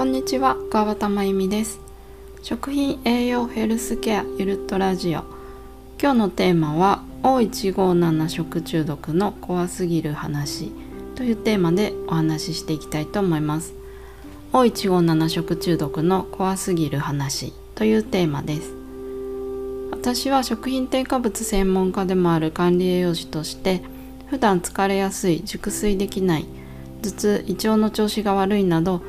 [0.00, 1.78] こんにちは川端真由美です。
[2.40, 5.24] 食品栄養ヘルスケアゆるっとラジオ。
[6.00, 10.72] 今日のテーマは O157 食中毒の怖すぎる話
[11.16, 13.74] というテーマでお話ししていきたいと思います。
[14.54, 18.72] O157 食中毒の怖すぎる話というテーマです。
[19.90, 23.82] 私は食品添加物専門家でもある管理栄養士として
[24.28, 26.46] 普段疲れやすい熟睡できない
[27.02, 29.02] 頭痛胃腸の調子が悪いなど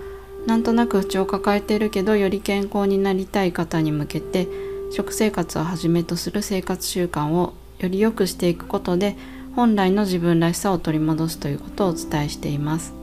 [0.45, 4.47] なんとなく不調を抱えているけどより健康になりたい方に向けて
[4.91, 9.15] 食生活をはじめとする生活習慣をより良くしていくことで
[9.55, 12.93] 本来の自分らしさを取り戻すということをお伝えしています。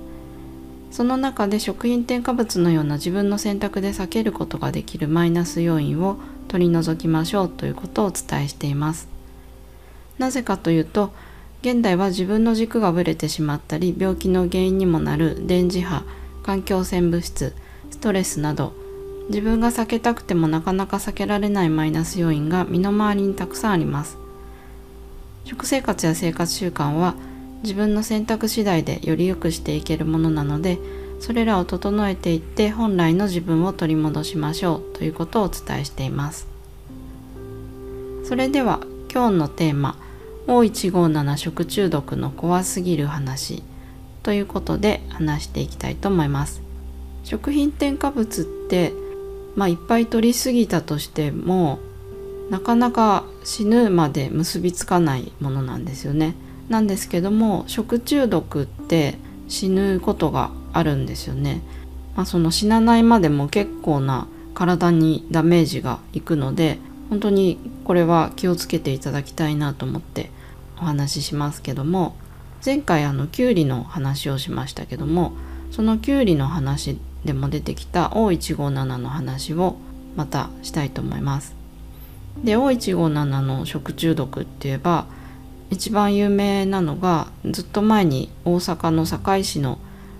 [0.90, 6.16] その中で食品添加物のような自分の選択で避けることができるマイナス要因を
[6.48, 9.08] 取り除きましょうということをお伝えしています。
[10.18, 11.12] なぜかというと
[11.60, 16.04] 現代は自分の軸がぶれてしまったり病気の原因にもなる電磁波
[16.48, 17.54] 環境汚染物質
[17.90, 18.72] ストレスなど
[19.28, 24.16] 自分が避けたくてもなかなか避けられないマイナス要因が身の回りにたくさんあります。
[25.44, 27.16] 食生活や生活習慣は
[27.62, 30.78] 自分の選択次第でより良くしていけるものなので
[31.20, 36.48] それらを整えていって本来の自分を取り戻しましょうということをお伝えしています。
[38.24, 38.80] それでは
[39.12, 39.98] 今日のテーマ
[40.46, 43.62] O157 食中毒の怖すぎる話。
[44.28, 46.60] ということで話していきたいと思います。
[47.24, 48.92] 食品添加物って
[49.56, 51.78] まあいっぱい取りすぎたとしても
[52.50, 56.34] なかなか死ぬまで結びつかないものなんですよね。
[56.68, 59.16] なんですけども食中毒って
[59.48, 61.62] 死ぬことがあるんですよね、
[62.14, 66.76] まあ、その死なないまでも結構な体にダメージがいくので
[67.08, 70.30] 本当にこれは気をつけていただきたいなと思って
[70.76, 72.14] お話ししますけども
[72.64, 75.32] 前回あのきゅうりの話をしましたけども
[75.70, 79.76] そのきゅうりの話でも出てきた O157 の話を
[80.16, 81.54] またしたいと思います。
[82.42, 85.06] で O157 の食中毒って言えば
[85.70, 89.78] 一番有名なのがずっと前に大阪の堺市の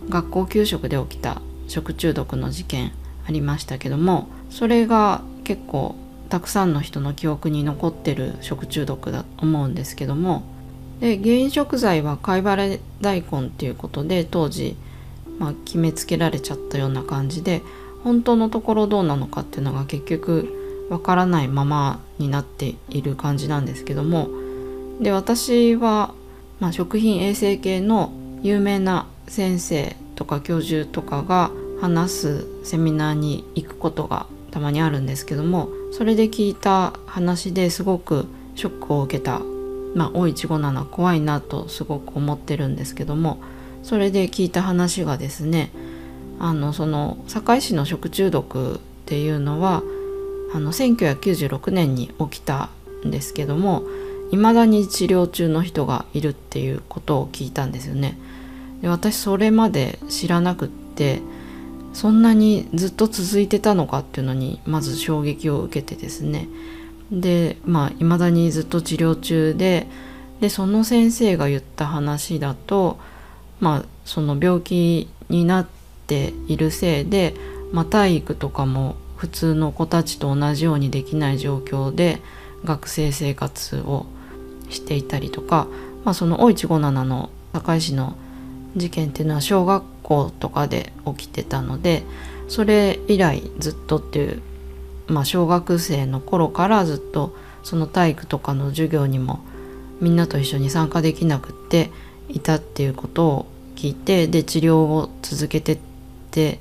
[0.08, 2.92] 学校給食で起きた食中毒の事件
[3.26, 5.94] ありましたけどもそれが結構
[6.28, 10.42] たくさんの人の記憶に残ってる食中毒だと思うんですけども
[11.00, 14.76] で原因食材は貝原大根っていうことで当時、
[15.38, 17.62] まあ、決めつけられちゃったような感じで
[18.04, 24.28] 本当のところどうなのかっていうのが結局わからないままになっている感じなんですけども
[25.00, 26.14] で私は、
[26.60, 31.50] まあ、食品衛生系の有名な先生とか教授とかが
[31.80, 38.26] 話すセミナーに行くことがたまにあるんですけどもそれで聞いた話ですごく
[38.56, 39.40] ショックを受けた、
[39.98, 43.42] まあ、O157 怖いなとすごく思ってるんですけども
[43.82, 45.72] それで聞いた話がですね
[46.38, 49.82] あのその堺市の食中毒っていうのは
[50.54, 52.70] あの1996年に起きた
[53.04, 53.82] んですけども
[54.30, 58.16] 未だに治療中の人がいるっていうことを聞いたんですよね。
[58.82, 61.22] で私それまで知らなくって
[61.92, 66.46] そんなにずっと続いてたのかっていうのにまず衝撃を受けてですね
[67.10, 69.86] でまあいまだにずっと治療中で
[70.40, 72.98] でその先生が言った話だと
[73.60, 75.66] まあその病気になっ
[76.06, 77.34] ているせいで、
[77.72, 82.20] まあ、体育とかも普通の子たちと同じようにできない状況で
[82.64, 84.06] 学生生活を
[84.70, 85.66] していたりとか、
[86.04, 88.16] まあ、その O157 の堺市の
[88.76, 92.04] 事件っていうのは小学校とかで起きてたので
[92.48, 94.42] それ以来ずっとっていう、
[95.08, 99.40] まあ、小学生の頃からずっとその体育とかの授業にも
[100.00, 101.90] みんなと一緒に参加できなくって
[102.28, 105.78] いたっていうことを聞いてで治療を続けてっ
[106.30, 106.60] て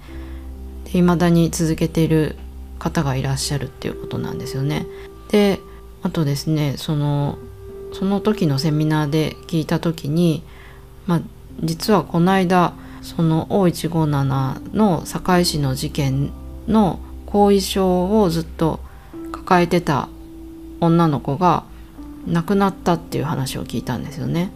[0.93, 2.35] いまだに続けている
[2.79, 4.85] 方がいらっしゃるっていうことなんですよね。
[5.29, 5.59] で
[6.03, 7.37] あとですねその
[7.93, 10.43] その時のセミナーで聞いた時に、
[11.05, 11.21] まあ、
[11.63, 16.31] 実はこの間その O157 の堺市の事件
[16.67, 18.79] の後遺症をずっと
[19.31, 20.09] 抱えてた
[20.81, 21.63] 女の子が
[22.25, 24.51] 亡くなったっていう話を聞いたんですよね。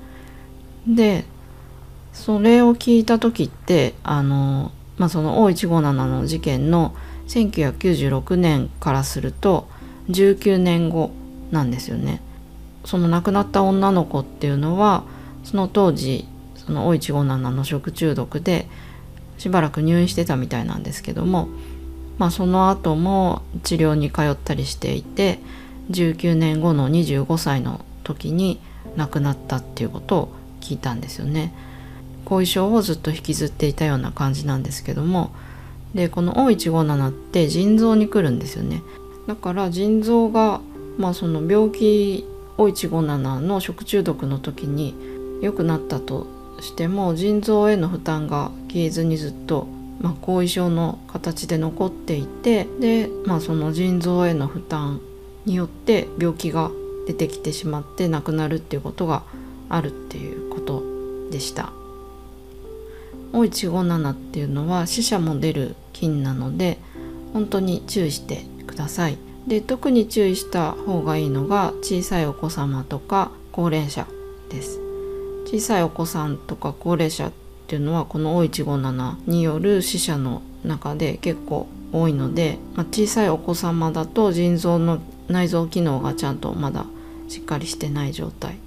[0.87, 1.25] で
[2.13, 6.95] それを聞いた時ってあの、まあ、その O157 の事件の
[7.27, 9.67] 1996年からすると
[10.09, 11.11] 19年後
[11.51, 12.21] なんですよね。
[12.83, 15.03] その亡くなった女の子っていうのは
[15.43, 16.25] その当時
[16.55, 18.67] その O157 の食中毒で
[19.37, 21.47] しばらく入院してたみたいなんですけども、
[22.21, 25.39] まあ、その後も治療に通ったりしていて
[25.89, 28.61] 19年後の25歳の時に
[28.95, 31.51] 亡くなったっていうことを聞いたんですよね。
[32.25, 35.31] 後遺症をずっと引きずっていたような感じなんですけども
[35.95, 38.83] でこの O157 って腎臓に来るんですよね
[39.25, 40.61] だから腎臓が
[40.99, 42.23] まあその病気
[42.57, 44.93] O157 の食中毒の時に
[45.41, 46.27] 良くなったと
[46.59, 49.67] しても腎臓への負担が消えずにずっと、
[50.01, 54.99] まあ、後遺症の形で残っていてで、まあ、その腎臓への負担
[55.45, 56.71] によって病気が
[57.07, 59.23] 出てきてしまって亡くなるっていうことが
[59.69, 60.83] あるっていうこと
[61.31, 61.71] でした。
[63.33, 66.79] O157 っていうのは死者も出る菌なので
[67.31, 69.17] 本当に注意してください。
[69.47, 74.07] で特に注意した方がいいのが小さいお子様とか高齢者
[74.49, 74.79] です。
[75.45, 77.31] 小さいお子さんとか高齢者
[77.71, 86.85] っていうのはこの O157 による死者の中で結構多いので、まあ、小さいお子様だと腎臓の内臓機能がちゃんとまだ
[87.29, 88.57] しっかりしてない状態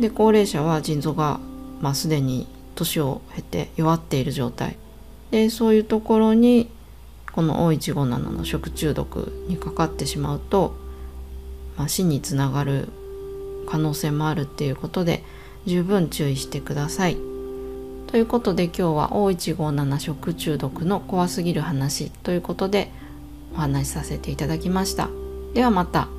[0.00, 1.38] で高齢者は腎臓が、
[1.82, 4.78] まあ、すでに年を経て弱っている状態
[5.30, 6.70] でそういうところに
[7.32, 10.74] この O157 の食中毒にかかってしまうと、
[11.76, 12.88] まあ、死につながる
[13.68, 15.22] 可能性もあるっていうことで
[15.66, 17.35] 十分注意してください。
[18.16, 22.90] ということで今日は O157 食中毒の怖すぎる話ということで
[23.52, 25.10] お話しさせていただきました。
[25.52, 26.15] ではまた。